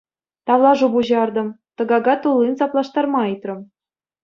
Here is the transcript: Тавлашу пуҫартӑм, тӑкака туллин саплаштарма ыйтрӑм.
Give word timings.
Тавлашу 0.51 0.87
пуҫартӑм, 0.95 1.47
тӑкака 1.83 2.15
туллин 2.25 2.55
саплаштарма 2.65 3.21
ыйтрӑм. 3.31 3.61